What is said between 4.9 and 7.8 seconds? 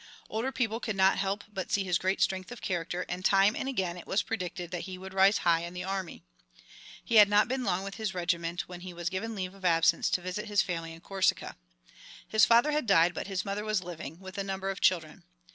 would rise high in the army. He had not been